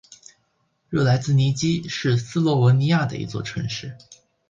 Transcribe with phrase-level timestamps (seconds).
[0.89, 3.95] 热莱兹尼基是斯洛文尼亚的一座城市。